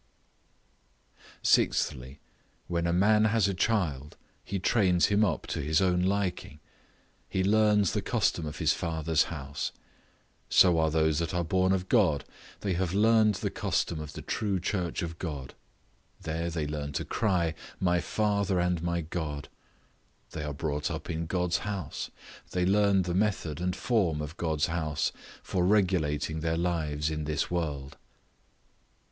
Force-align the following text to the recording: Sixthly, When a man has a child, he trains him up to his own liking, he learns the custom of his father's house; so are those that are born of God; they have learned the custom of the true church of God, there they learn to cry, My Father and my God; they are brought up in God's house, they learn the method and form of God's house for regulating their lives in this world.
Sixthly, 1.43 2.19
When 2.67 2.87
a 2.87 2.91
man 2.91 3.25
has 3.25 3.47
a 3.47 3.53
child, 3.53 4.17
he 4.43 4.57
trains 4.57 5.05
him 5.13 5.23
up 5.23 5.45
to 5.49 5.61
his 5.61 5.79
own 5.79 6.01
liking, 6.01 6.59
he 7.29 7.43
learns 7.43 7.91
the 7.91 8.01
custom 8.01 8.47
of 8.47 8.57
his 8.57 8.73
father's 8.73 9.25
house; 9.25 9.71
so 10.49 10.79
are 10.79 10.89
those 10.89 11.19
that 11.19 11.35
are 11.35 11.43
born 11.43 11.71
of 11.71 11.87
God; 11.87 12.25
they 12.61 12.73
have 12.73 12.95
learned 12.95 13.35
the 13.35 13.51
custom 13.51 13.99
of 13.99 14.13
the 14.13 14.23
true 14.23 14.59
church 14.59 15.03
of 15.03 15.19
God, 15.19 15.53
there 16.19 16.49
they 16.49 16.65
learn 16.65 16.93
to 16.93 17.05
cry, 17.05 17.53
My 17.79 17.99
Father 18.01 18.59
and 18.59 18.81
my 18.81 19.01
God; 19.01 19.49
they 20.31 20.41
are 20.43 20.51
brought 20.51 20.89
up 20.89 21.11
in 21.11 21.27
God's 21.27 21.57
house, 21.59 22.09
they 22.53 22.65
learn 22.65 23.03
the 23.03 23.13
method 23.13 23.61
and 23.61 23.75
form 23.75 24.19
of 24.19 24.35
God's 24.35 24.65
house 24.65 25.11
for 25.43 25.63
regulating 25.63 26.39
their 26.39 26.57
lives 26.57 27.11
in 27.11 27.25
this 27.25 27.51
world. 27.51 27.97